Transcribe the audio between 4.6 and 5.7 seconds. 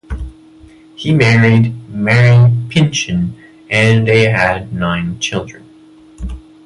nine children.